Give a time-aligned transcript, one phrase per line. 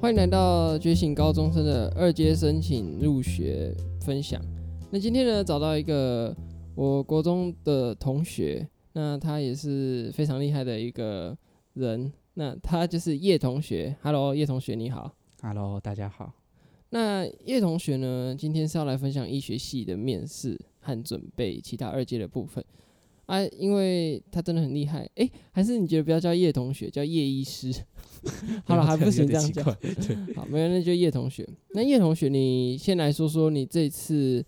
[0.00, 4.40] 欢迎来到觉醒高中生的二阶申请入学分享。
[4.92, 6.34] 那今天呢，找到一个
[6.76, 11.36] 我国中的同学，那他也是非常厉害的一个
[11.74, 12.12] 人。
[12.34, 13.96] 那他就是叶同学。
[14.00, 15.12] Hello，叶同学你好。
[15.42, 16.32] Hello，大家好。
[16.90, 22.64] 那叶同学呢，今天是要来分享医学系的面试和准备其他二阶的部分。
[23.28, 27.70] 啊，因为他真的很厉害，哎、欸，还是你觉得不要叫叶同学，叫叶医师？
[28.64, 29.62] 好了，还不行这样叫。
[30.34, 31.46] 好，没有，那就叶同学。
[31.74, 34.42] 那叶同学，你先来说说你这次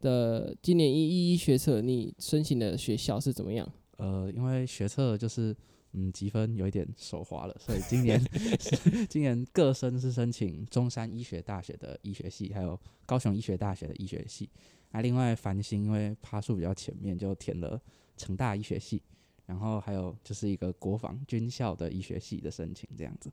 [0.00, 3.68] 的今年一一一学测，你申请的学校是怎么样？
[3.98, 5.54] 呃，因为学测就是
[5.92, 8.20] 嗯积分有一点手滑了，所以今年
[9.08, 14.48] 今年各生是申请中山医学大学的医学系，还有高雄医学大学的医学系。
[14.92, 17.80] 啊，另外繁星因为趴数比较前面，就填了。
[18.16, 19.00] 成大医学系，
[19.46, 23.32] 然后还有就是一个国防军校的医学系的申请，这样子。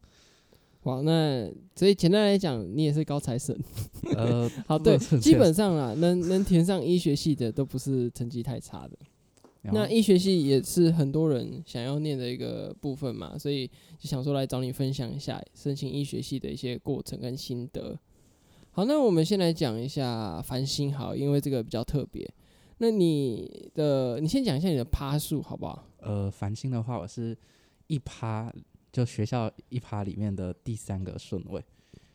[0.84, 3.54] 哇，那所以简单来讲，你也是高材生。
[4.16, 8.98] 呃， 好，对，基本上啊，能能填上医学系的都不是成绩太差的。
[9.74, 13.68] 那医学系也是很多人想要念的一个部分嘛，所以
[14.00, 17.98] 就想说来找你分享一下申请医学系的一些过程跟心得。
[18.72, 22.30] 好，那我们先来讲一下繁星，好，因为这个比较特别。
[22.78, 25.84] 那你的，你先讲一下你的趴数好不好？
[25.98, 27.36] 呃，繁星的话，我是
[27.88, 28.54] 一趴，
[28.92, 31.60] 就学校一趴里面的第三个顺位。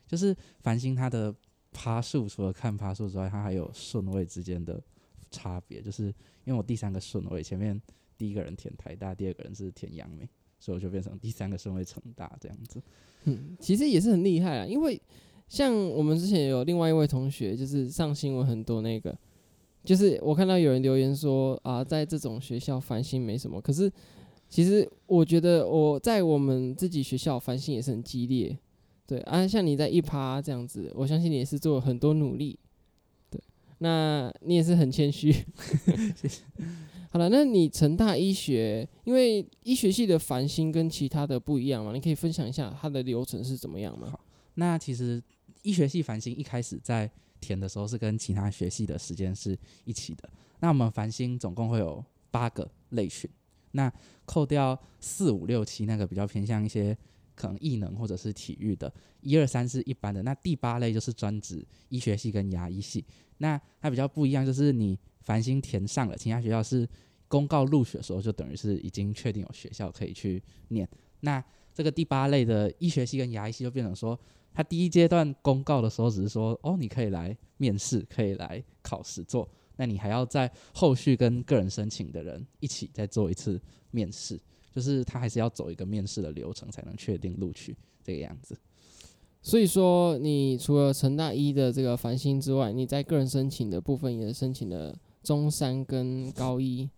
[0.07, 1.35] 就是繁星它的
[1.73, 4.81] 趴数，除了看趴数之外，它还有顺位之间的
[5.33, 5.83] 差别。
[5.83, 7.81] 就是因为我第三个顺位，前面
[8.17, 12.83] 第一个人填台大，第二个人是填阳明，所以我就变成第三个顺位成大这样子。
[13.25, 15.01] 嗯，其实也是很厉害啊，因为
[15.49, 19.17] 像我们之前有另外一位同学，就是上新闻很多那个。
[19.85, 23.91] 就是我看到有人留言说啊，在这种学校繁星没什么，可是
[24.49, 28.57] 其实我觉得我在我们自己学校繁星也是很激烈，
[29.09, 32.57] 对啊，像你在一趴这样子，我相信你也是做了很多努力，
[33.83, 35.33] 那你也是很谦虚，
[36.17, 36.43] 谢谢。
[37.11, 44.09] 好了，那你成大医学，因为医学系的繁星跟其他的不一样嘛，你可以分享一下它的流程是怎么样吗？
[44.11, 44.21] 好，
[44.55, 45.23] 那其实
[45.63, 47.11] 医学系繁星一开始在。
[47.43, 50.31] 填的时候是跟其他学系的时间是一起的。
[50.61, 52.01] 那我们繁星总共会有
[52.31, 53.29] 八个类群，
[53.73, 53.93] 那
[54.25, 56.97] 扣掉四五六七那个比较偏向一些
[57.35, 60.23] 可能艺能或者是体育的，一二三是一般的。
[60.23, 63.05] 那第八类就是专职医学系跟牙医系。
[63.39, 66.89] 那它比较不一样，就是你繁星填上了，其他学校是
[67.29, 70.89] 公告录取的时候就等于是已经确定有学校可以去念。
[71.21, 71.43] 那
[71.75, 74.19] 这个第八类的医学系跟牙医系就变成说。
[74.55, 79.49] 他第一阶段公告的时候，只是说哦，你可以来面试，可以来考试做。
[79.77, 83.59] 那你还要在后续跟个人申请的人一起再做一次
[83.93, 84.39] 面试，
[84.75, 88.57] 就是他还是要走一个面试的流程，才能确定录取这个样子。
[89.43, 96.89] 所以说，你除了成大一的这个繁星之外，你在个人申请的部分也申请了中山跟高一。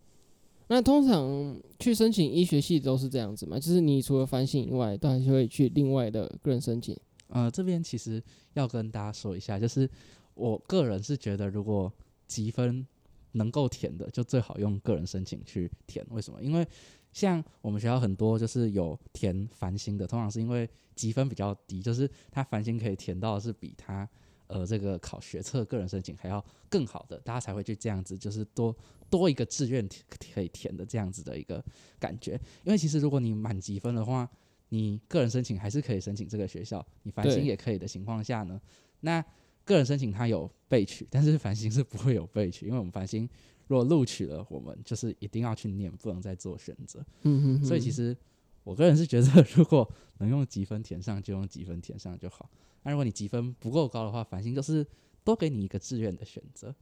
[0.69, 3.59] 那通常去申请医学系都是这样子嘛？
[3.59, 6.97] 就是你除了繁星以外，都还是会去另外的个人申请。
[7.29, 8.23] 呃，这边其实
[8.55, 9.89] 要跟大家说一下，就是
[10.35, 11.93] 我个人是觉得，如果
[12.27, 12.87] 积分
[13.33, 16.05] 能够填的，就最好用个人申请去填。
[16.11, 16.43] 为什么？
[16.43, 16.67] 因为
[17.15, 24.07] 像我们学校很多就是有填繁星的，通常是因为积分比较低，就是他繁星可以填到的是比他
[24.49, 28.77] 呃这个考学测个人申请还要更好的，大家才会去这样子，就是多
[29.09, 29.89] 多一个志愿
[30.35, 31.65] 可以填的这样子的一个
[32.01, 32.33] 感觉。
[32.65, 34.29] 因为其实如果你满积分的话，
[34.71, 38.61] 你个人申请还是可以申请这个学校，你繁星也可以的情况下呢，
[39.01, 39.25] 那
[39.65, 43.29] 个人申请它有备取，但是繁星是不会有备取，因为我们繁星
[43.67, 47.05] 如果录取了，我们就是一定要去念，不能再做选择。
[47.23, 47.65] 嗯哼哼。
[47.65, 48.17] 所以其实
[48.63, 49.89] 我个人是觉得，如果
[50.19, 52.51] 能用积分填上，就用积分填上就好。
[52.83, 54.87] 那如果你积分不够高的话，反正就是
[55.25, 56.75] 多给你一个志愿的选择。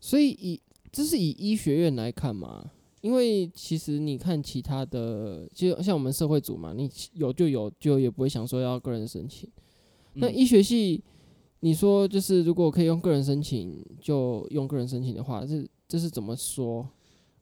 [0.00, 0.60] 所以以
[0.92, 2.70] 这是以医学院来看嘛？
[3.00, 9.46] 因为其实你看其他的，就像我们社会组嘛，你有就有，就也不会想说要个人申请。
[10.14, 11.02] 那医学系，
[11.60, 16.90] 你说就是如果可以用个人申请，就用个人申请的话，这这是怎么说？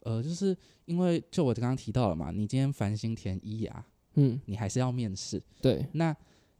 [0.01, 0.55] 呃，就是
[0.85, 5.43] 因为就我刚刚提到了嘛，你今天繁星填一啊，嗯，你还是要面试。
[5.63, 6.15] 对，那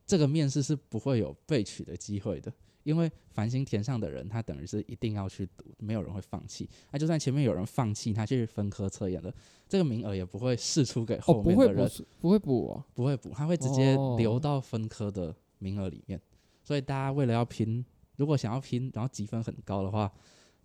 [0.07, 2.51] 这个面试是不会有被取的机会的。
[2.85, 6.67] 因为繁星填上的人，他等于是一定要去读，没有人会放弃。
[6.91, 9.31] 那就算前面有人放弃，他去分科测验了，
[9.69, 16.19] 这个名额也不会释出给后面的人，哦、不会补，哦，不会补，他会直接留到分科的名额里面。
[16.19, 16.23] 哦、
[16.65, 17.85] 所以大家为了要拼，
[18.17, 20.11] 如果想要拼，然后积分很高的话，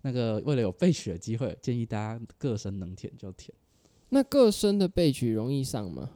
[0.08, 3.54] 那个为了有备取的机会，建议大家各生能填就填。
[4.08, 6.10] 那各生的备取容易上吗？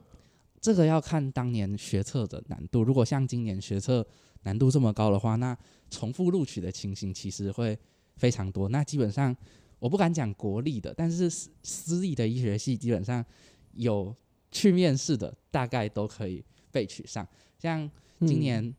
[0.61, 2.83] 这个要看当年学测的难度。
[2.83, 4.07] 如果像今年学测
[4.43, 5.57] 难度这么高的话，那
[5.89, 7.77] 重复录取的情形其实会
[8.15, 8.69] 非常多。
[8.69, 9.35] 那基本上
[9.77, 13.25] 我不敢讲国立的，但是私私立的医学系基本上
[13.73, 14.15] 有
[14.51, 16.41] 去面试的，大概都可以
[16.71, 17.27] 被取上。
[17.59, 17.91] 像
[18.21, 18.73] 今年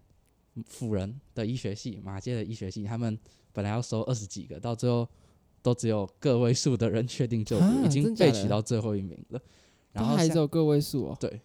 [0.65, 3.19] 辅仁的医学系、马街的医学系，他们
[3.53, 5.09] 本来要收二十几个，到最后
[5.63, 9.41] 都只有个位数的人确定就读，啊、已经被取到最后一名了。
[9.93, 11.17] 然后还只有个位数哦。
[11.21, 11.41] 对。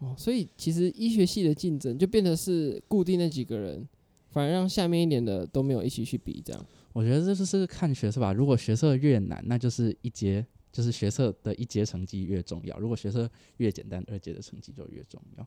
[0.00, 3.88] 哦，所以其实医学系的竞争就变得是固定那几个人，
[4.30, 6.66] 反而让下面一点的都没有一起去比，这样。
[6.92, 8.32] 我觉得这就是看学测吧。
[8.32, 15.46] 如果学测越难，那就是一阶，就是学测的一阶成绩越重要；如果学测越简单，二阶的成绩就越重要。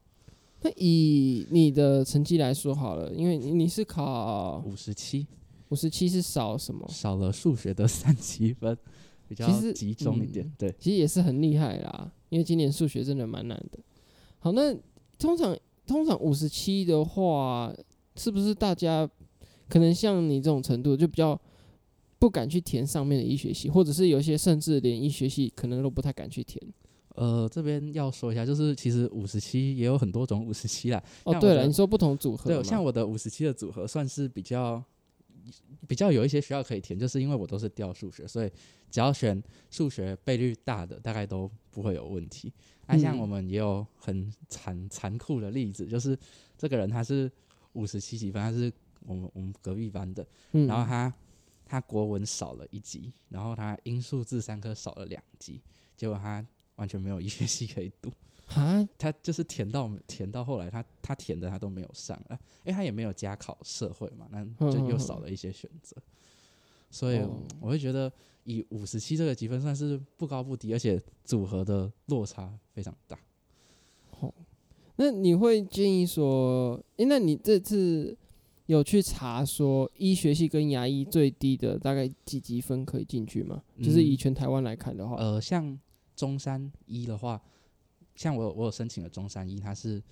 [0.62, 5.28] 那以你的成绩来说好了，因为你是考五十七，
[5.70, 6.88] 五十七是少什么？
[6.90, 8.78] 少了数学的三七分，
[9.28, 10.46] 比较集中一点。
[10.46, 13.80] 嗯、对，其实也是很厉害啦，因为今年数学真的蛮难的。
[14.40, 14.74] 好，那
[15.18, 17.74] 通常通常五十七的话，
[18.16, 19.10] 是不是大家
[19.68, 21.40] 可能像你这种程度，就比较
[22.20, 26.62] 不敢去填上面的医学系，或者是有些甚至连医学系可能都不太敢去填？
[27.16, 31.04] 呃，这边要说一下，就是其实五十七也有很多种五十七啦。
[31.24, 34.84] 哦，对了，你说不同组合，对，像我的五十七的组合算是比较
[35.88, 38.52] 比较有一些学校可以填，就是因为我都是调数学，所以
[38.90, 42.54] 只要选数学倍率大的，大概都不会有问题。
[42.88, 46.18] 那、啊、像我们也有很残残酷的例子，就是
[46.58, 47.30] 这个人他是
[47.74, 48.72] 五十七级分，他是
[49.02, 51.14] 我们我们隔壁班的，嗯、然后他
[51.66, 55.62] 他国文少了一级，然后他英数字三科少了两级，
[55.96, 56.46] 结果他
[56.76, 58.10] 完全没有一学系可以读，
[58.48, 58.88] 哈？
[58.98, 65.96] 他就是填到填到后来他他填的他都没有上了，因为他也没有加考社会嘛，那就又少了一些选择，
[66.90, 67.22] 所以
[67.60, 68.12] 我会觉得。
[68.50, 73.20] 以五十七这个积分算是不高不低，而且组合的落差非常大。
[74.10, 74.34] 好，
[74.96, 78.18] 那你会建议说，诶、欸，那你这次
[78.68, 83.62] 有去查说医学系跟牙医最低的大概几级分可以进去吗？
[83.76, 85.78] 嗯、就是以全台湾来看的话，呃，像
[86.16, 87.44] 中山医的话，
[88.18, 90.04] 像我我有申请了中山医，它是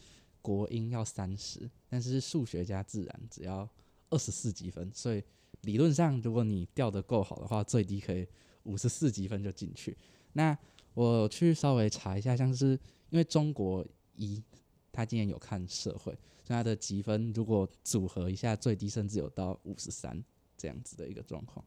[0.41, 3.67] 国英要三十，但是数学加自然只要
[4.09, 5.21] 二十四级分，所以。
[5.61, 8.27] 理论上，如果你调得够好的话，最低可以
[8.65, 9.97] 五十四级分就进去。
[10.33, 10.55] 那
[10.93, 12.79] 我去稍微查一下，像是
[13.09, 13.83] 因为中国
[14.15, 14.43] 医
[14.91, 16.13] 他今年有看社会，
[16.43, 20.23] 所以他的积分如果组合一下，最低甚至有到五十三
[20.55, 21.65] 这样子的一个状况。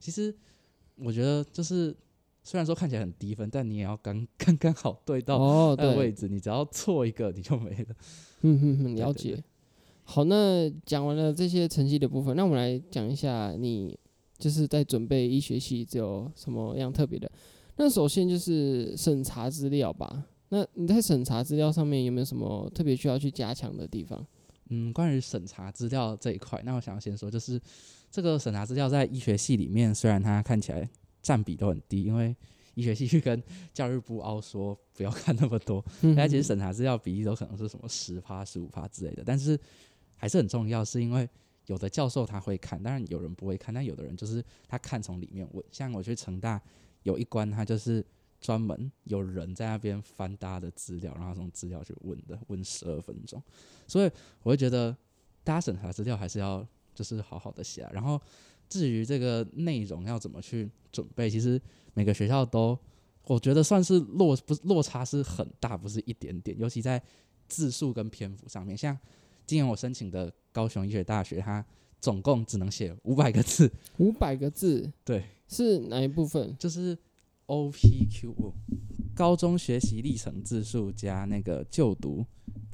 [0.00, 0.34] 其实
[0.94, 1.94] 我觉得，就是
[2.46, 7.86] 虽然说看起来很低分，但你也要刚 刚刚好对到那个位置，你只要错一个你就没了。
[8.42, 9.42] 嗯哼哼，了解。
[10.04, 13.98] 好，那讲完了这些成绩的部分，那我们来讲一下你
[14.38, 17.28] 就是在准备医学系只有什么样特别的？
[17.78, 20.24] 那首先就是审查资料吧。
[20.50, 24.24] 那你在审查资料上面有没有什么特别需要去加强的地方？
[24.68, 27.60] 嗯，关于审查资料这一块，那我想要先说，就是
[28.08, 30.88] 这个审查资料在医学系里面，虽然它看起来
[31.26, 32.34] 占比都很低，因为
[32.74, 33.42] 医学系去跟
[33.72, 35.84] 教育部凹说不要看那么多，
[36.16, 39.58] 但其实审查资料比例都可能是什么十趴、十五趴之类的，但是。
[40.18, 41.28] 还是很重要，是因为
[41.66, 45.62] 有的教授他会看，当然有人不会看，但有的人就是他看从里面问。
[45.70, 46.58] 像我去成大
[47.02, 48.02] 有一关，他就是
[48.40, 53.42] 专门有人在那边翻大家的资料，然后从资料去问的，问十二分钟。
[53.86, 54.10] 所以
[54.42, 54.96] 我会觉得
[55.44, 57.90] 大家审查资料还是要就是好好的写啊。
[57.92, 58.18] 然后
[58.68, 61.60] 至于这个内容要怎么去准备，其实
[61.94, 62.78] 每个学校都
[63.24, 67.02] 我觉得算是落不落差是很大，不是一点点，尤其在
[67.48, 68.96] 字数跟篇幅上面，像。
[69.48, 71.64] 今年我申请的高雄医学大学，它
[72.00, 73.70] 总共只能写五百个字。
[73.98, 76.56] 五百个字，对，是哪一部分？
[76.58, 76.98] 就是
[77.46, 78.34] OPQ，
[79.14, 82.26] 高中学习历程字数加那个就读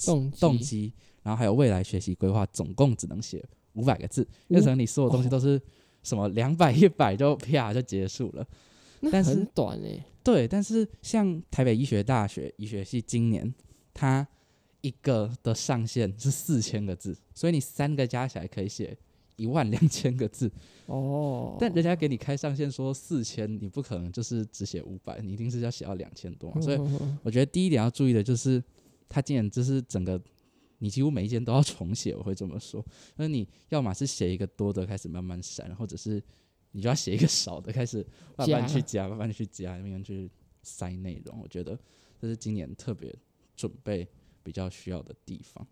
[0.02, 3.44] 动，动机，然后还有未来学习规划，总共只能写
[3.74, 4.26] 五百个字。
[4.48, 5.60] 变成你所有东西都是
[6.02, 8.46] 什么两百、一百 就啪就结束了。
[9.00, 10.04] 那很短诶、欸。
[10.22, 13.54] 对，但是像台北医学大学医学系今年
[13.94, 14.26] 它。
[14.84, 18.98] 一个的上限是四千个字，所以你三个加起来可以写
[19.36, 20.50] 一万两千个字
[20.86, 21.54] 哦。
[21.60, 26.60] 但人家给你开上限说四千，你不可能就是只写五百，你一定是要写到两千多嘛。
[26.60, 26.80] 所以
[27.22, 28.60] 我觉得第一点要注意的就是，
[29.08, 30.20] 它今年就是整个
[30.82, 32.84] 你几乎每一间都要重写，我会这么说。
[33.16, 36.22] 那你要么是写一个多的开始慢慢删，或者是
[36.72, 38.04] 你就要写一个少的开始
[38.36, 40.30] 慢慢去加，慢慢去加，慢慢去
[40.62, 41.40] 塞内容。
[41.40, 41.78] 我觉得
[42.20, 43.14] 这是今年特别
[43.56, 44.06] 准备。
[44.44, 45.64] 比较需要的地方。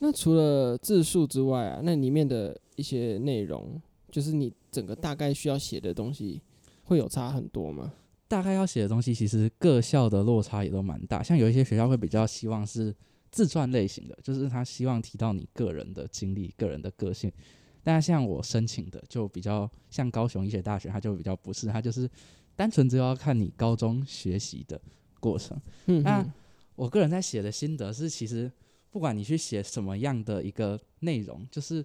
[0.00, 3.80] 那除了字数之外啊，那里面的一些内容，
[4.10, 6.42] 就是你整个大概需要写的东西，
[6.82, 7.94] 会有差很多吗？
[8.26, 11.22] 大概要写的东西，其实各校的落差也都蛮大。
[11.22, 12.92] 像有一些学校会比较希望是
[13.32, 17.32] 自传类型的，就是他希望提到你个人的经历、个人的个性。
[17.82, 22.08] 但像我申请的，就比较像高雄医学大学，它就比较不是，它就是
[22.54, 24.80] 单纯只要看你高中学习的
[25.18, 25.60] 过程。
[25.86, 26.24] 嗯，那
[26.76, 28.48] 我个人在写的心得是，其实
[28.90, 31.84] 不管你去写什么样的一个内容，就是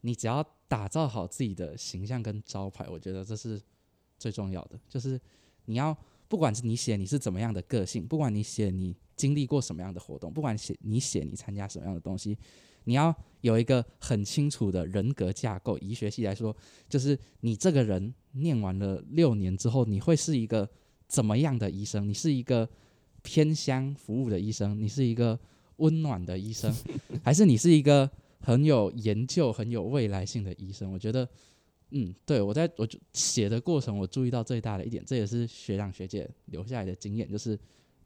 [0.00, 3.60] 你只要打造好自己的形象跟招牌，我觉得这是
[4.18, 4.80] 最重要的。
[4.88, 5.20] 就是
[5.66, 5.96] 你要，
[6.28, 12.36] 不管是你写你是怎么样的个性，不管你写你经历过什么样的活动，不管写你写你参加什么样的东西。
[12.84, 15.76] 你要有一个很清楚的人格架构。
[15.78, 16.56] 医学系来说，
[16.88, 20.68] 就是你这个人念完了六年之后，你会是一个
[21.08, 22.08] 怎么样的医生？
[22.08, 22.68] 你是一个
[23.22, 25.36] 偏乡服务的医生，你是一个
[25.78, 26.72] 温暖的医生，
[27.24, 28.08] 还是你是一个
[28.40, 30.92] 很有研究、很有未来性的医生？
[30.92, 31.28] 我觉得，
[31.90, 37.58] 嗯，对，我在我就写的过程，我注意到最大的一点，这也是学长学姐留下来的经验，就是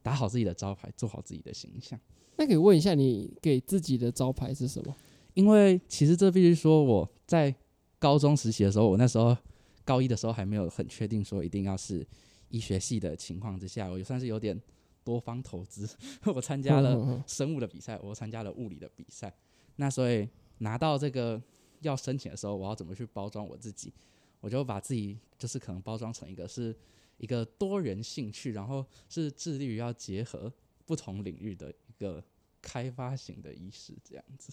[0.02, 1.98] 打好自己的招牌，做好自己的形象。
[2.36, 4.94] 那可以问一下，你给自己的招牌是什么？
[5.34, 7.54] 因为其实这必须说，我在
[7.98, 9.36] 高中实习的时候，我那时候
[9.84, 12.06] 高一的时候还没有很确定说一定要是
[12.48, 14.60] 医学系的情况之下，我也算是有点
[15.04, 15.88] 多方投资。
[16.34, 19.34] 我参加了生物的比赛，我参加了物理的比赛。
[19.76, 21.40] 那所以拿到这个
[21.80, 23.92] 要申请的时候，我要怎么去包装我自己？
[24.40, 26.74] 我就把自己就是可能包装成一个是
[27.18, 30.52] 一个多人兴趣，然后是致力于要结合
[30.86, 32.22] 不同领域的一个。
[32.62, 34.52] 开发型的医师这样子，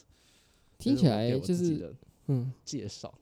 [0.78, 1.94] 听起来就是
[2.28, 3.14] 嗯介绍。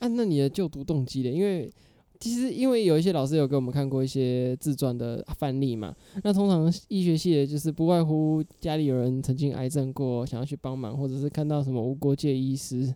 [0.00, 1.72] 按、啊、那你的就读动机的，因为
[2.18, 5.94] 其实因为有一些老师有给我们看过一些自传的范例嘛。
[6.24, 12.92] 那通常医学系的就是不外乎家里有人曾经癌症过，想要去帮忙，或者是看到什么无国界医师。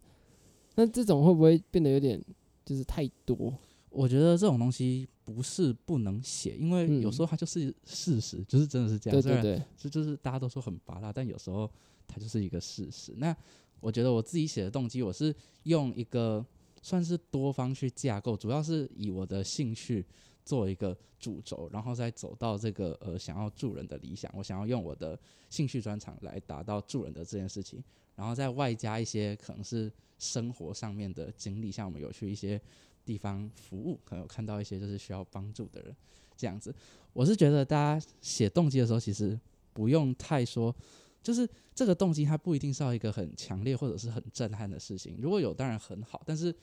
[0.79, 2.23] 那这种会不会变得有点
[2.65, 3.53] 就是太多？
[3.91, 9.21] 我觉得这种东西不是不能写，因为有时候它就是事实，嗯、就是真的是这样。
[9.21, 11.69] 对对对，这就是大家都说很拔辣，但有时候
[12.07, 13.13] 它就是一个事实。
[13.17, 13.37] 那
[13.81, 16.47] 我觉得我自己写的动机，我是用一个
[16.81, 20.07] 算是多方去架构，主要是以我的兴趣
[20.49, 24.33] 做一个主轴，然后再走到这个呃想要助人的理想。
[24.35, 25.19] 我想要用我的
[25.51, 27.85] 兴趣专长来达到助人的这件事情，
[28.17, 32.61] 然后再外加一些可能是生活上面的经历，像我们有去一些。
[33.05, 35.97] 地方服务，可能有看到一些就是需要帮助的人，
[36.37, 36.75] 这样子。
[37.15, 39.41] 我是觉得大家写动机的时候，其实
[39.73, 40.77] 不用太说，
[41.23, 45.17] 就是这个动机它不一定是要一个很强烈或者是很震撼的事情。
[45.19, 46.55] 如果有，当然很好，但是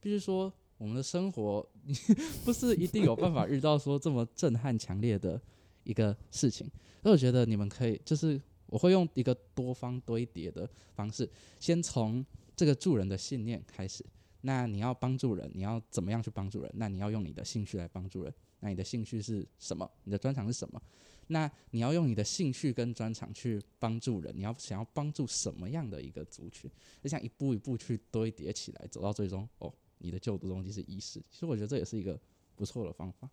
[0.00, 1.94] 必须说我们的生活你
[2.42, 5.38] 不是一定有办法遇到说这么震撼强烈的
[5.84, 6.66] 一个事情。
[7.02, 12.24] 那我觉得你们可以，就是我会用一个多方堆叠的方式，先从
[12.56, 14.02] 这个助人的信念开始。
[14.40, 16.72] 那你要帮助人，你要怎么样去帮助人？
[16.74, 18.32] 那你要用你的兴趣来帮助人。
[18.60, 19.88] 那你的兴趣是什么？
[20.04, 20.80] 你的专长是什么？
[21.26, 24.34] 那你要用你的兴趣跟专长去帮助人。
[24.34, 26.70] 你要想要帮助什么样的一个族群？
[27.02, 31.20] 就像一步一步去堆叠起来，走到最终，哦，你的就读动机是医师。
[31.30, 32.18] 其实我觉得这也是一个
[32.56, 33.30] 不错的方法。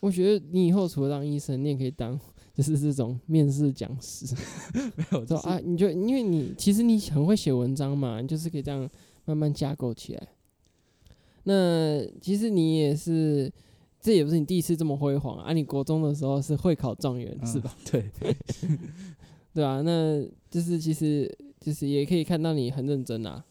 [0.00, 2.18] 我觉得你以后除了当医生，你也可以当
[2.52, 4.26] 就是这种面试讲师。
[4.96, 8.90] 没有错啊，你就因为你其实你很会写文章嘛，你就是可以这样。
[9.24, 10.28] 慢慢架构起来。
[11.44, 13.48] 那其实你也是，
[14.00, 15.52] 这也不是你第一次这么辉煌啊！
[15.52, 17.72] 你国中的时候是会考状元，是吧？
[17.92, 18.36] 嗯、对，
[19.54, 20.20] 对啊，那
[20.50, 23.44] 就是其实就是也可以看到你很认真啊。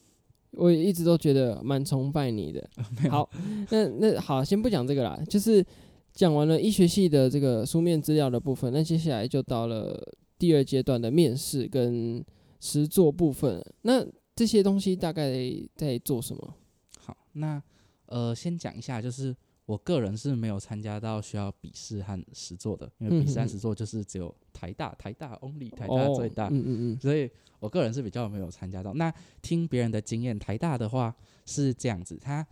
[0.54, 2.70] 我也一直都觉得蛮崇拜你的。
[3.10, 3.30] 好，
[3.70, 5.66] 那那好，先不讲这个啦，就是
[6.14, 9.98] 讲完了医学系的这个书面资料的部分，那接下来就到了
[10.38, 12.24] 第二阶段的面试跟
[12.60, 13.64] 实作部分。
[13.84, 14.06] 那
[14.36, 15.34] 这些东西大概
[15.76, 16.54] 在做什么？
[17.00, 17.62] 好，那
[18.08, 28.94] 呃，先讲一下，就是我个人是没有参加到需要笔试和实作的，因为笔试和实作就是只有台大，台大 only，台大最大，嗯嗯嗯，所以我个人是比较没有参加到。
[28.96, 31.16] 那听别人的经验，台大的话
[31.46, 32.46] 是这样子，它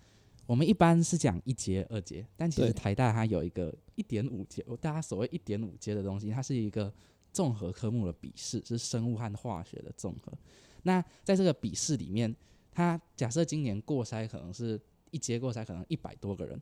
[0.46, 6.92] 我们一般是讲一节、二节，但其实台大它有一个一点五阶，大家所谓一点五阶的东西，它是一个
[7.32, 10.32] 综合科目的笔试，是生物和化学的综合。
[10.84, 12.34] 那在这个笔试里面，
[12.72, 14.80] 它假设今年过筛可能是
[15.12, 16.60] 一节过筛可能一百多个人，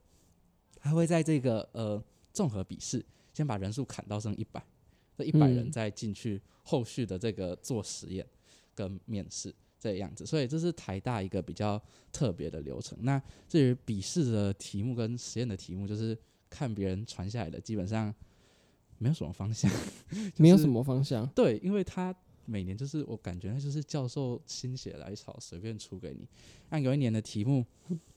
[0.88, 2.01] 他会在这个呃
[2.32, 3.03] 综合笔试
[3.34, 4.63] 先把人数砍到剩一百，
[5.17, 8.25] 这一百人再进去后续的这个做实验
[8.74, 12.98] 跟面试这个样子，所以这是台大一个比较特别的流程。
[13.01, 16.17] 那至于笔试的题目跟实验的题目，就是
[16.50, 18.13] 看别人传下来的，基本上
[18.98, 19.70] 没有什么方向，
[20.38, 22.15] 没有什么方向，对，因为他。
[22.50, 26.25] 每年就是我感觉，他就是教授心血来潮，随便出给你。
[26.70, 27.65] 那有一年的题目，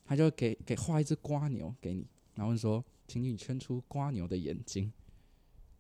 [0.04, 4.92] 他就给给画一只瓜牛给你，然后说请你圈出瓜牛的眼睛，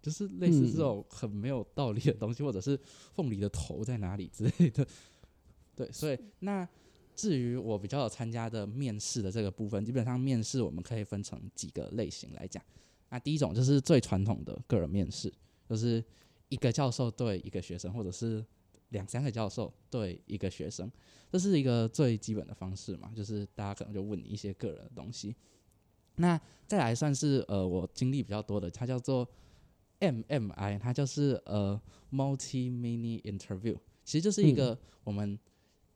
[0.02, 2.78] 就是类似这种很没有道理的东西，或者是
[3.14, 4.86] 凤梨的头在哪里之类的。
[5.76, 6.68] 对，所以那
[7.14, 12.62] 至于我比较有参加的面试的这个部分，基本上面试我们可以分成几个类型来讲。
[13.08, 15.32] 那第一种就是最传统的个人面试，
[15.68, 16.04] 就是
[16.48, 18.44] 一个教授对一个学生，或者是
[18.90, 20.90] 两三个教授对一个学生，
[21.30, 25.34] 这是一个最基本的方式嘛，就是大家可能就问你一些个人的东西。
[26.16, 29.28] 那再来算是呃我经历比较多的，它叫做
[30.00, 35.38] MMI，它就是呃 Multi Mini Interview，其实就是一个我们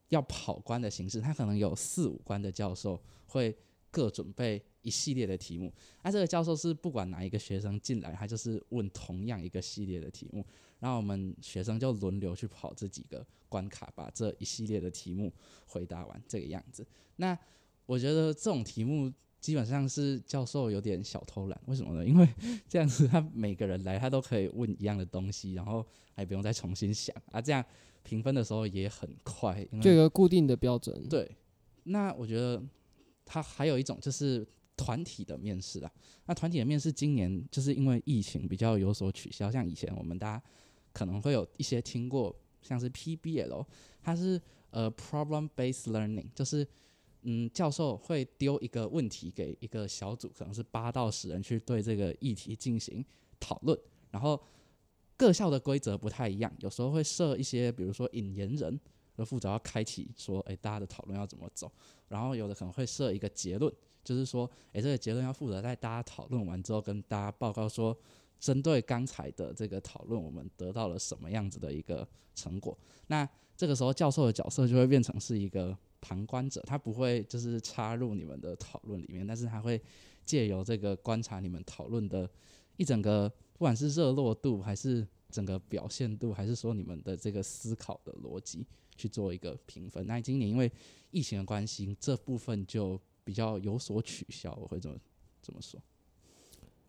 [0.08, 3.56] 要跑关的形式，它可能有四五关的教授会
[3.90, 5.72] 各准备一系列的题目。
[6.02, 10.44] 那这个教授是不管哪一个学生进来，他就是问同样一个系列的题目，
[10.80, 15.32] 然后我们学生就轮流去跑这几个关卡，把这一系列的题目
[15.66, 16.86] 回答完，这个样子。
[17.16, 17.38] 那
[17.86, 19.12] 我觉得这种题目
[19.44, 22.02] 基本上是教授有点小偷懒，为什么呢？
[22.02, 22.26] 因为
[22.66, 27.62] 这样子他每个人来他都可以问一样的东西，然后还不用再重新想啊，这样。
[28.02, 31.06] 评分的时候也很快，因为就有个固定的标准。
[31.10, 31.30] 对，
[31.82, 32.62] 那我觉得
[33.26, 34.46] 他还有一种就是
[34.78, 35.92] 团体的面试啊。
[36.24, 40.42] 那团体的面试今年就是因为疫情比较有所取消，像以前我们大家
[40.94, 43.66] 可能会有一些听过，像是 PBL，
[44.02, 46.66] 它是呃 problem based learning，就是
[47.24, 53.04] 嗯教授会丢一个问题给一个小组，可能是八到十人去对这个议题进行
[53.38, 53.78] 讨论，
[54.10, 54.40] 然后。
[55.16, 58.80] 各校的规则不太一样，有时候会设一些，比如说引言人，
[59.16, 61.70] 就负责要开启说，诶、大家的讨论要怎么走。
[62.08, 67.96] 然后有的可能会设一个结论，就是说，诶、这个结论要负责在大家讨论完之后跟大家报告说，
[68.40, 72.76] 针对刚才的这个讨论，我们得到了什么样子的一个成果。
[73.06, 73.26] 那
[73.56, 79.80] 这个时候教授的角色就会变成是一个旁观者，他不会就是插入你们的讨论里面，但是他会
[80.26, 82.28] 借由这个观察你们讨论的
[82.76, 83.32] 一整个。
[83.56, 90.04] 不管是热络度，还是整个表现度，还是说你们的这个思考的逻辑去做一个评分。
[90.08, 90.70] 那今年因为
[91.12, 94.52] 疫情的关系，这部分就比较有所取消。
[94.60, 94.96] 我会这么
[95.40, 95.80] 这么说。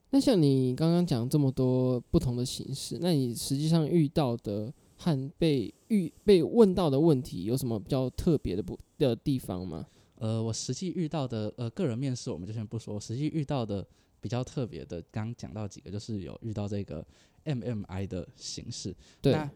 [0.10, 9.86] 那像你刚刚讲这么多不同的形式，那你实际上遇到的和被遇被问到的问题有什么比较特别的不的地方吗？
[10.16, 13.86] 呃，我实际遇到的呃个人面试我们就先不说，我实际遇到的。
[14.22, 17.06] 比较特别的，刚讲到几个，就是有遇到这个
[17.44, 18.96] MMI 的形式。
[19.22, 19.48] 对，那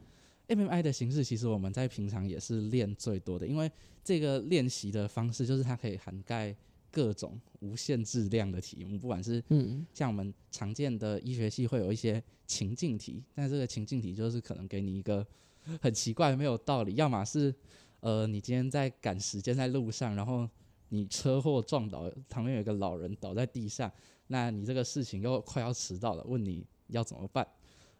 [0.55, 3.71] MMI 的形式其实我们在平常也是练最多的，因为
[4.03, 6.55] 这个练习的方式就是它可以涵盖
[6.91, 15.25] 各种无限质量的题目，不管是嗯像我们常见的医学系会有一些情境题，但这个情境题就是可能给你一个
[15.81, 17.53] 很奇怪没有道理，要么是
[17.99, 20.47] 呃你今天在赶时间在路上，然后
[20.89, 23.91] 你车祸撞倒，旁边有一个老人倒在地上。
[24.31, 27.47] 那你这个事情又快要迟到了，问你要怎么办？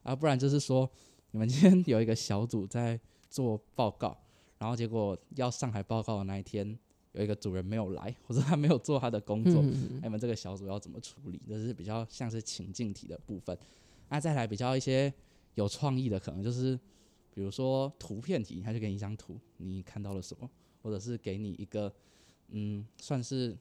[0.04, 0.90] 啊，不然就是说，
[1.32, 3.00] 你们今天有一个小组在
[3.30, 4.16] 做报告，
[4.60, 6.78] 然后结果要上台报告的那一天，
[7.14, 11.42] 有一个主人没有来，或者他没有做他的工作，嗯、你们这个小组要怎么处理？
[11.48, 13.58] 这是比较像是情境题的部分。
[14.10, 15.14] 那再来比较一些
[15.56, 16.80] 有创意的，可能就是
[17.34, 20.50] 比如说图片题，他就给你一张图，你看到了什么？
[20.82, 21.94] 或者是给你一个，
[22.50, 23.58] 嗯，算是。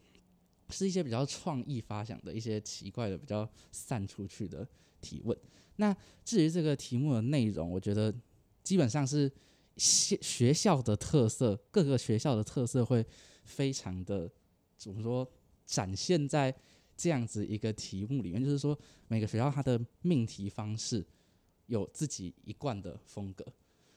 [0.71, 4.69] 是一些比较创意发想的一些奇怪的、比较散出去的
[5.01, 5.35] 提问。
[5.77, 8.15] 那至于这个题目的内容，我觉得
[8.63, 9.33] 基本上是
[9.79, 13.03] 学学校的特色，各个学校的特色会
[13.49, 14.31] 非常的
[14.77, 15.29] 怎么说
[15.67, 16.55] 展现在
[16.97, 18.45] 这样子一个题目里面。
[18.45, 21.05] 就是说，每个学校它的命题方式
[21.67, 23.45] 有自己一贯的风格。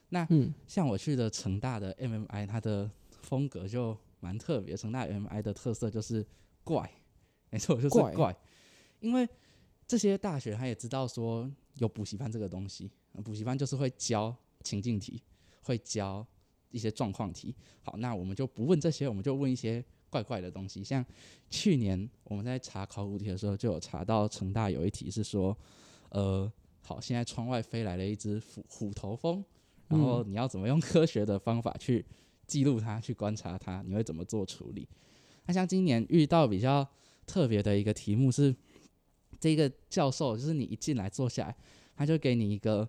[0.10, 0.28] 那
[0.66, 2.90] 像我去的成大的 MMI，它的
[3.22, 4.76] 风格就蛮特别。
[4.76, 6.26] 成大 MMI 的特色就是。
[6.64, 6.88] 怪，
[7.50, 8.38] 没错，就是怪，怪，
[9.00, 9.28] 因为
[9.88, 12.88] 这些大学他也知道说有补习班这个东西，
[13.26, 14.34] 补习班就是会教
[14.64, 15.20] 情境题，
[15.64, 16.26] 会教
[16.72, 17.54] 一些状况题。
[17.84, 20.84] 好，那我们就不问这些，我们就问一些怪怪的东西。
[20.84, 21.06] 像
[21.50, 25.58] 去年我们在查考古题的时候，就有查到成大有一题是说，
[26.10, 29.44] 呃，好，现在窗外飞来了一只虎虎头蜂，
[29.88, 32.06] 然后你要怎么用 科学的方法去
[32.48, 34.88] 记录它，去观察它，你会怎么做处理？
[35.46, 36.88] 那像今年遇到比较
[37.26, 38.56] 特别的一个题目是，
[39.40, 41.56] 这个教授就是你一进来坐下来，
[41.96, 42.88] 他就给你一个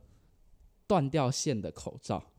[0.87, 2.32] 断掉线的口罩，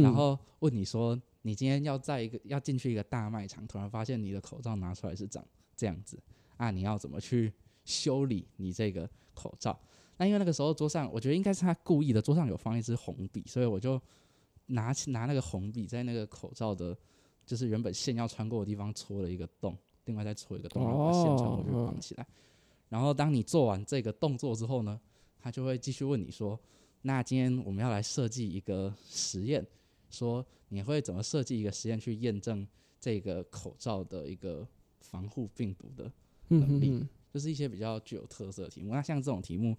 [0.00, 5.44] 然后问你说，你今天要在一个要进去一个大卖场，突然发现你的口罩拿出来是长
[5.76, 6.18] 这样子，
[6.56, 7.52] 啊，你要怎么去
[7.84, 9.78] 修理你这个口罩？
[10.16, 14.00] 那因为那个时候桌上，我觉得应该是他故意的，桌上有放一支红笔，所以我就
[14.66, 16.96] 拿起拿那个红笔在那个口罩的。
[17.44, 22.24] 就是原本线要穿过的地方戳了一个洞，另外再戳一个洞，然后把线穿过去绑起来。
[22.88, 24.98] 然后当你做完这个动作之后呢，
[25.40, 26.58] 他就会继续问你说
[27.02, 29.66] ：“那今天我们要来设计一个实验，
[30.12, 32.64] 说你会怎么设计一个实验去验证
[33.00, 34.64] 这个口罩的一个
[35.00, 36.12] 防护病毒的
[36.48, 38.92] 能力？”就是一些比较具有特色的题目。
[38.92, 39.76] 那像这种题目，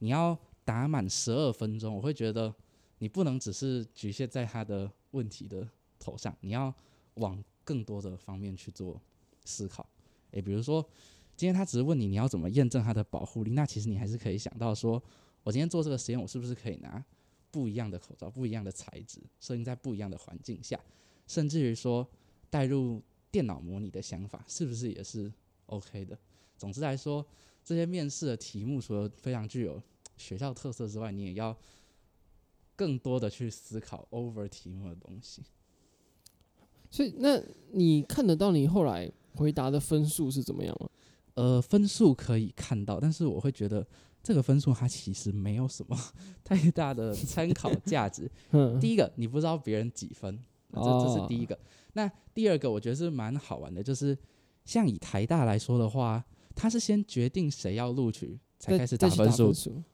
[0.00, 2.54] 你要答满十二分钟，我会觉得
[2.98, 5.66] 你不能只是局限在他的问题的
[5.98, 6.74] 头上，你要
[7.14, 9.00] 往更多的方面去做
[9.44, 9.88] 思考。
[10.32, 10.86] 诶，比如说。
[11.36, 13.50] 今天他只是问你，你要怎么验证它的保护力？
[13.54, 15.02] 那其实你还是可以想到说，
[15.42, 17.04] 我今天做这个实验，我是不是可以拿
[17.54, 20.76] 不一样的口罩、不一样的材质，设定在不一样的环境下，
[21.28, 22.04] 甚至于说
[22.50, 25.32] 带入电脑模拟的想法，是不是也是
[25.66, 26.18] OK 的？
[26.58, 27.24] 总之来说，
[27.64, 29.80] 这些面试的题目除了非常具有
[30.16, 31.56] 学校特色之外，你也要
[32.74, 35.44] 更多的去思考 over 题目的东西。
[36.90, 37.40] 所以，那
[37.70, 40.90] 你看得到你后来回答的分数是怎么样吗？
[41.34, 43.86] 呃，分数可以看到，但是我会觉得
[44.24, 45.96] 这个分数它其实没有什么
[46.42, 48.28] 太大的参考价值。
[48.80, 50.36] 第一个，你不知道别人几分，
[50.72, 51.56] 这这是第一个。
[51.92, 54.18] 那第二个，我觉得是蛮好玩的，就是
[54.64, 56.24] 像以台大来说的话，
[56.56, 59.52] 他是先决定谁要录取，才开始打分数。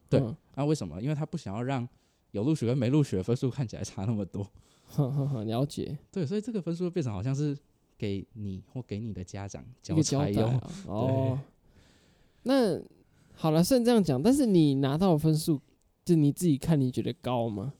[0.08, 0.22] 对，
[0.54, 1.02] 那为什么？
[1.02, 1.86] 因为他不想要让
[2.30, 4.48] 有录取跟没录取的分数看起来差那么多。
[5.44, 5.98] 了解。
[6.10, 7.54] 对，所以这个分数变成好像是。
[8.00, 11.38] 给你或给你的家长交差用哦。
[12.44, 12.80] 那
[13.40, 15.58] 好了，虽然这样讲，但是你拿到的分数，
[16.04, 17.72] 就你自己看，你觉得高吗？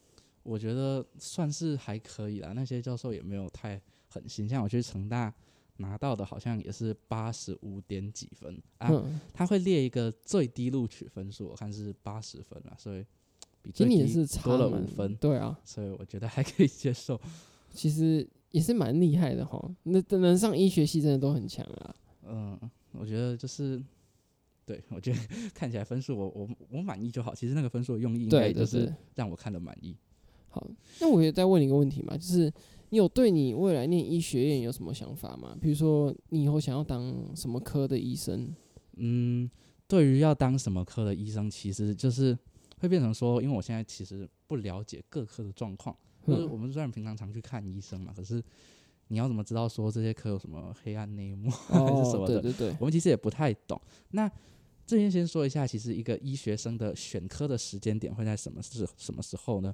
[0.43, 2.53] 我觉得算是还可以啦。
[2.55, 5.31] 那些教授也没有太狠心，像我去成大
[5.77, 8.91] 拿到的，好像也是八十五点几分啊。
[9.35, 13.05] 他会列一个最低录取分数，我看是八十分啊，所以
[13.61, 15.15] 比最低多了五分。
[15.17, 17.21] 对啊，所以我觉得还可以接受。
[17.75, 18.27] 其实。
[18.51, 21.95] 也是蛮厉害的哈，那能上医学系真的都很强啊。
[22.25, 22.59] 嗯，
[22.91, 23.81] 我觉得就是，
[24.71, 25.19] 对我觉得
[25.53, 27.35] 看起来分数我我我满意就好。
[27.35, 29.97] 其实那个分数的用意应该就是让我看得满意。
[30.49, 30.65] 好，
[31.01, 32.53] 那我也再问你一个问题嘛，就是
[32.91, 35.57] 你有对你未来念医学院有什么想法吗？
[35.61, 38.55] 比如说你以后想要当什么科的医生？
[38.97, 39.51] 嗯，
[39.89, 42.39] 对于要当什么科的医生，其实就是
[42.79, 45.97] 会变成说，因为我现在其实不了解各科的状况。
[46.25, 48.43] 就是我们虽然平常常去看医生嘛，可是
[49.09, 52.41] 你要怎么知道说这些科有什么黑暗内幕 还是什么的？
[52.43, 53.81] 对对对，我们其实也不太懂。
[54.11, 54.31] 那
[54.91, 59.73] 这边先说一下，其实一个医学生的选科的时间点会在什么时什么时候呢？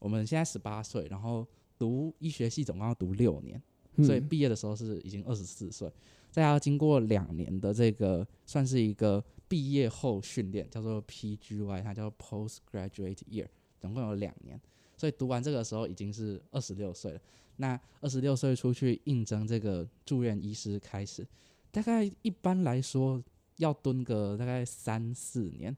[0.00, 1.46] 我们现在十八岁，然后
[1.78, 3.62] 读医学系总共要读六年，
[4.04, 5.88] 所以毕业的时候是已经二十四岁，
[6.32, 13.46] 再要经过两年的这个算是一个毕业后训练，叫做 PGY，它叫 Postgraduate Year，
[13.78, 14.60] 总共有两年。
[14.96, 17.20] 所以读完这个时候已经是二十六岁了。
[17.58, 21.24] 那二十六岁出去应征这个住院医师开始，
[21.70, 23.22] 大概一般来说
[23.56, 25.76] 要蹲个大概三四年。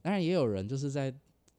[0.00, 1.12] 当然也有人就是在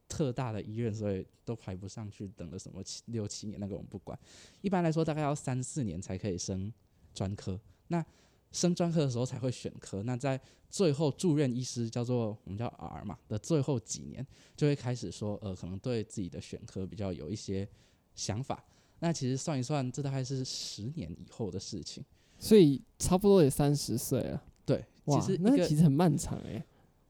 [0.07, 4.17] 特大的医院，所以都排不上去，等了什么七六七年，那个我们不管。
[4.61, 6.73] 一般来说大概要三四年才可以升
[7.13, 7.59] 专科。
[7.87, 8.03] 那
[8.51, 10.39] 升专科的时候才会选科，那在
[10.71, 17.67] 最后住院医师叫做我们叫 R 嘛的最后几年，就会开始说，呃，可能对自己的选科比较有一些
[18.15, 18.65] 想法。
[18.99, 22.03] 那其实算一算，这大概是十年以后的事情，
[22.39, 24.43] 所以差不多也三十岁了。
[24.77, 26.63] 对，其实那其实很漫长哎。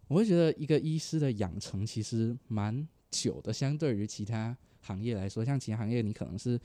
[0.07, 6.59] 我会觉得一个医师的养成其实蛮久的，相对于其他行业来说，像其他行业你可能是。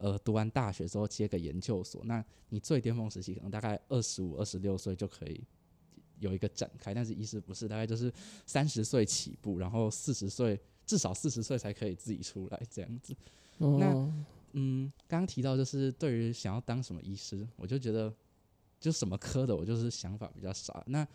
[0.00, 5.42] 呃，读完大学之后接个研究所，那你最巅峰时期可能大概二十五、二十六岁就可以
[6.20, 8.12] 有一个展开，但是医师不是，大概就是
[8.46, 10.56] 三十岁起步，然后四十岁
[10.86, 13.12] 至少四十岁才可以自己出来这样子。
[13.56, 13.92] 哦、那
[14.52, 18.14] 嗯，刚刚提到就是对于想要当什么医师，我就觉得
[18.80, 20.82] 就什么科的，我就是想法比较少。
[20.86, 21.06] 那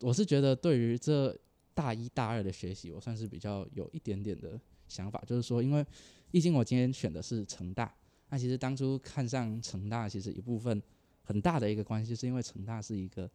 [0.00, 1.36] 我是觉得对于这
[1.74, 5.84] 大一大二的学习，我算是比较有一点点的想法，就是说因为。
[6.28, 7.94] 毕竟我今天选的是成大，
[8.28, 10.82] 那其实当初看上成大，其实一部分
[11.22, 13.30] 很大的一个关系，是因为成大是一个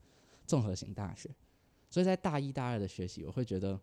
[0.45, 1.29] 综合型大学，
[1.89, 3.79] 所以在大一、大二的学习，我会觉得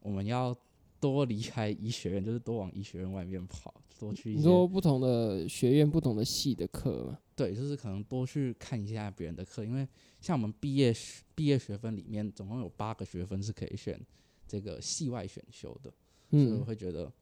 [0.00, 0.54] 我们要
[1.00, 7.18] 多离开医学院，就是多往医学院外面跑，多去一些你说不同的学院、不同的系的课嘛？
[7.34, 9.88] 对，就是可能多去看一下别人的课，因为
[10.20, 10.94] 像我们毕业
[11.34, 14.00] 毕业学分里面，总共有八个学分是可以选
[14.46, 15.92] 这个系外选修的，
[16.30, 17.12] 嗯所以我会觉得。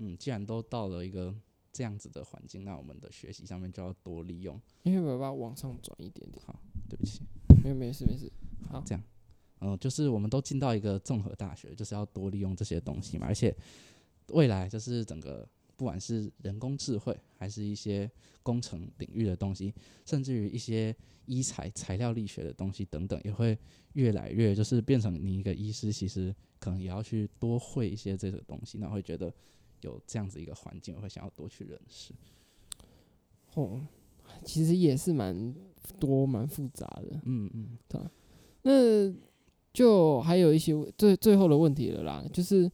[0.00, 1.34] 嗯，既然都到了一个
[1.72, 4.56] 这样子的环境，那我们的学习上面就要多利用。
[4.84, 6.40] 因为我把它往上转一点点。
[6.46, 6.56] 好，
[6.88, 7.22] 对不起。
[7.64, 8.30] 没有，没事，没事。
[8.70, 9.02] 好，这样，
[9.60, 13.26] 嗯、呃，就是我们都进到一个综合大学，就是要多利用这些东西嘛。
[13.26, 13.54] 而且
[14.28, 18.10] 未来就是整个不管是人工智慧，还是一些
[18.42, 19.72] 工程领域的东西，
[20.04, 20.94] 甚至于一些
[21.26, 23.56] 医材材料力学的东西等等，也会
[23.94, 29.32] 越来越就是变成你一个医师，其实可能也要去多会一些这个东西，那会觉得
[29.82, 32.12] 有这样子一个环境，我会想要多去认识。
[33.54, 33.80] 哦，
[34.44, 35.54] 其实也是蛮
[35.98, 38.00] 多蛮复杂的，嗯嗯，对。
[38.62, 39.10] 那
[39.78, 42.70] 就还有一些最最后的问题了啦，就是。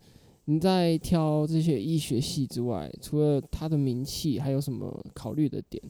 [0.46, 5.82] 你在挑这些医学系之外，除了它的名气，还有什么考虑的点？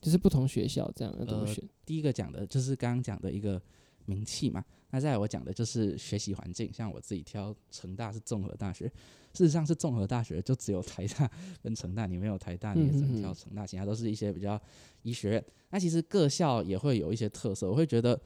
[0.00, 1.62] 就是不同学校这样要怎么选？
[1.62, 3.60] 呃，第一个讲的就是刚刚讲的一个
[4.06, 4.64] 名气嘛。
[4.90, 8.86] 那再来我讲的就是学习环境，像我自己挑成大是综合大学，
[9.34, 11.30] 事实上是综合大学就只有台大
[11.62, 14.58] 跟成大，你没有台大你也只能挑成大，其他都是一些比较
[15.02, 15.44] 医学院。
[15.68, 18.18] 那其实各校也会有一些特色，我会觉得。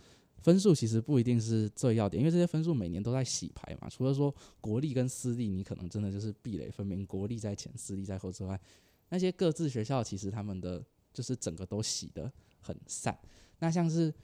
[0.46, 3.88] 分数其实不一定是最要点，因为这些分数每年都在洗牌嘛。
[3.88, 8.60] 除了说国立跟私立，你可能真的就是壁垒分明，国立在前，私立在后之外，
[9.08, 10.80] 那些各自学校其实他们的
[11.12, 13.18] 就是整个都洗得很散。
[13.58, 14.14] 那像是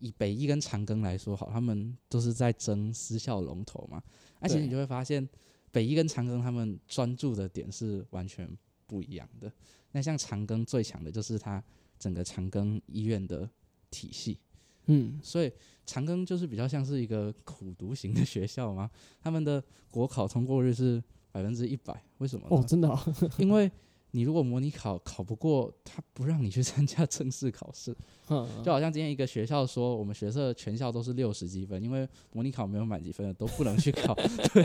[0.00, 4.02] 以北医跟长庚来说，好，他们都是在争私校龙头嘛。
[4.38, 5.26] 那其实你就会发现，
[5.72, 8.46] 北医跟长庚他们专注的点是完全
[8.86, 9.50] 不一样的。
[9.92, 11.64] 那像长庚最强的就是它
[11.98, 13.48] 整个长庚医院的
[13.90, 14.38] 体系。
[14.86, 15.52] 嗯，所以
[15.86, 18.90] 长庚就是比较像是一个苦读型的学校嘛，
[19.20, 22.46] 他们的国考通过率是百分之一百，为什么？
[22.50, 22.98] 哦，真的哦，
[23.38, 23.70] 因为
[24.12, 27.96] 你如果模拟考考不过，他不让你去参加正式考试。
[28.64, 34.14] 就好像今天一个学校说，我们学社全校都是六十积分，因为模拟考没有满级分的都不能去考。
[34.54, 34.64] 对，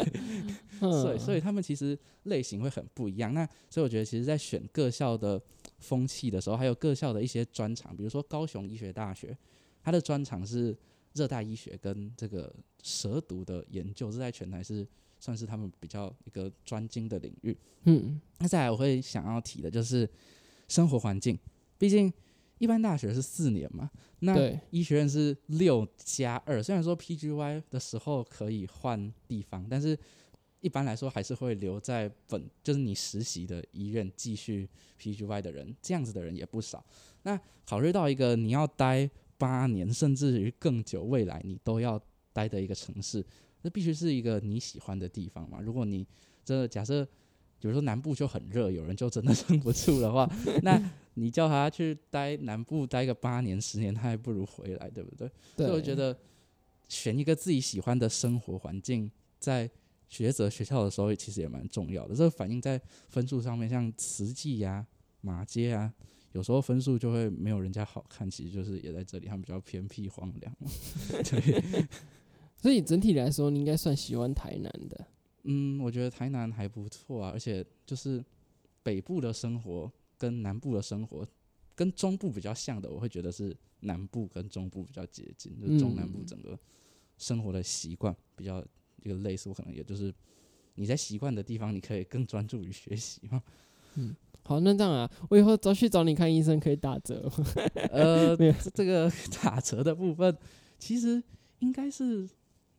[0.79, 3.33] 所以所以他们其实类型会很不一样。
[3.33, 5.39] 那所以我觉得，其实，在选各校的
[5.79, 9.35] 风气的时候，还有各校的一些专长，比如说高雄医学大学。
[9.85, 10.75] 他的专长是
[11.13, 14.85] 热带医学跟这个蛇毒的研究，这在全台是
[15.19, 17.55] 算是他们比较一个专精的领域。
[17.83, 20.09] 嗯，那再来我会想要提的就是
[20.67, 21.37] 生活环境，
[21.77, 22.11] 毕竟
[22.57, 26.63] 一般大学是四年嘛，那医学院是六加二。
[26.63, 29.95] 虽然说 PGY 的时候可以换地方，但是
[30.61, 34.67] 一般来说还是会留在本，就是你实习的医院继续
[34.99, 36.83] PGY 的人，这样子的人也不少。
[37.21, 39.07] 那考虑到一个你要待。
[39.37, 43.25] 八年甚至于更久，未来你都要待的一个城市，
[43.61, 45.59] 那必须是一个你喜欢的地方嘛。
[45.59, 46.05] 如果你
[46.43, 47.03] 真的假设，
[47.59, 50.29] 比如说南部就很热，有人就真的撑不住的话，
[50.63, 50.81] 那
[51.15, 55.29] 你叫他去待南部待个八年十年，他还不如回来，对不对？
[55.55, 55.67] 对。
[55.67, 56.17] 所以我觉得
[56.87, 59.69] 选一个自己喜欢的生活环境，在
[60.09, 62.13] 抉择学校的时候，其实也蛮重要的。
[62.13, 64.85] 这个反映在分数上面，像慈济呀、
[65.21, 65.93] 马街啊。
[66.35, 70.53] 有时候分数就会没有人家好看，其实就是也在这里，他们比较偏僻荒凉。
[71.23, 71.87] 对，
[72.61, 75.07] 所以整体来说，你应该算喜欢台南的。
[75.43, 78.21] 嗯，我觉得台南还不错啊，而且就是
[78.83, 81.25] 北部的生活跟南部的生活
[81.73, 86.59] 跟中部比较像的，我会觉得是南部跟中部比较接近，就是中南部整个
[87.17, 88.61] 生活的习惯比较
[89.01, 90.13] 一个类似，我可能也就是
[90.73, 93.41] 你在习惯的地方，你可以更专注于学习嘛。
[93.93, 94.13] 嗯。
[94.47, 97.27] 好，那这样啊，我以后找去找你看医生可以打折。
[97.89, 98.37] 呃，
[98.75, 100.37] 这个打折的部分，
[100.77, 101.21] 其实
[101.59, 102.29] 应该是，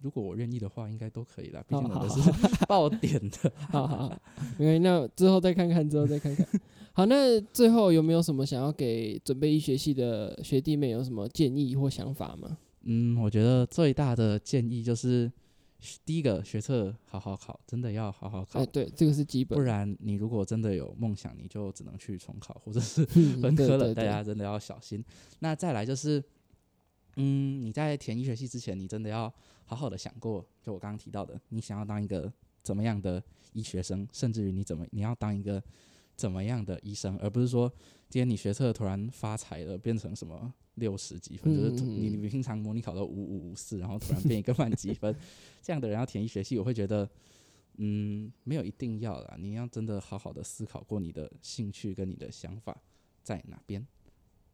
[0.01, 1.61] 如果我愿意的话，应该都可以啦。
[1.69, 2.21] 毕竟我们是
[2.67, 3.53] 爆点的。
[3.69, 4.19] 好好好，
[4.61, 6.47] 因为那之后再看看，之后再看看。
[6.93, 12.57] 好，那最后有没有什么想要给准备医学系的学弟妹有什么建议或想法吗？
[12.85, 15.31] 嗯，我觉得最大的建议就是。
[16.05, 18.61] 第一个学测好好考，真的要好好考。
[18.61, 19.57] 哎，对，这个是基本。
[19.57, 23.95] 不然你如果真的有梦想，你就只能去重考或者是分科了。
[23.95, 25.05] 大家真的要小心。
[25.41, 26.23] 那再来就是，
[27.17, 29.33] 嗯，你在填医学系之前，你真的要
[29.65, 35.63] 好好的想过，就我刚刚提到的，你想要当一个怎么样的医学生，甚至于你怎么你要当一个
[36.17, 37.71] 怎么样的医生，而不是说
[38.09, 40.53] 今天你学测突然发财了，变成什么。
[40.77, 45.15] 六十几分，就是你你平常模拟考到五五五四，然后突然变一个满级分，
[45.61, 47.09] 这样的人要填医学系，我会觉得，
[47.77, 49.37] 嗯，没有一定要啦。
[49.39, 52.81] 你要真的好好的思考过你的兴趣跟你的想法
[53.23, 53.87] 在哪边。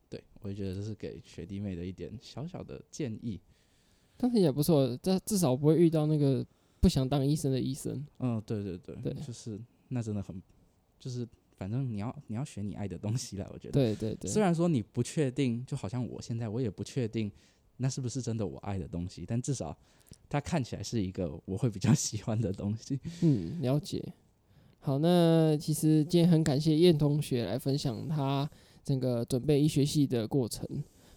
[0.08, 3.40] 对，我就觉得这是给学弟妹的一点小小的建议。
[4.16, 6.46] 但是也不错，这至少不会遇到那个
[6.80, 8.06] 不想当医生的医生。
[8.18, 10.40] 嗯，对对对，对，就是那真的很，
[10.98, 11.26] 就是。
[11.56, 13.72] 反正你要你要选你爱的东西了，我觉得。
[13.72, 14.30] 对对对。
[14.30, 17.30] 虽然说你不确定，就好像我现在我也不确定，
[17.76, 19.24] 那是不是真的我爱的东西？
[19.26, 19.76] 但至少
[20.28, 22.98] 它看起来是一个我会比较喜欢的东西。
[23.22, 24.02] 嗯，了解。
[24.80, 28.48] 好，那其实今天很感谢燕同学来分享他
[28.82, 30.66] 整个准备医学系的过程。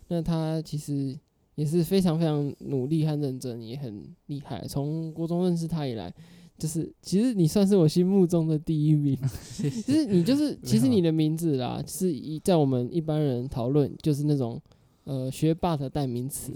[0.08, 1.18] 那他其实
[1.56, 4.68] 也是非常非常努力和认真，也很厉害。
[4.68, 6.14] 从国中认识他以来。
[6.58, 9.18] 就是其实你算是我心目中的第一名，
[9.52, 14.62] 谢谢就是你就是其实你的名字啦，是一在我们一般人讨论就是那种
[15.04, 16.54] 呃学霸的代名词。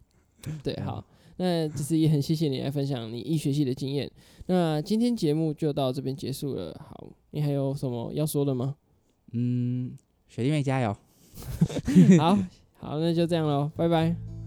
[0.62, 1.04] 对，好，
[1.38, 4.10] 那就是也很谢谢你来分享你医学系的经验。
[4.46, 6.74] 那今天节目就到这边结束了。
[6.78, 8.76] 好，你还有什么要说的吗？
[9.32, 9.92] 嗯，
[10.28, 10.96] 学弟妹加油！
[12.18, 12.38] 好
[12.78, 14.37] 好，那就这样喽，拜拜。